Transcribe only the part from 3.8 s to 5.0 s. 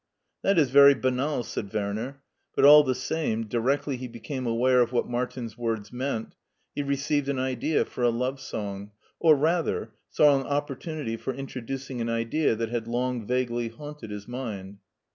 he became aware of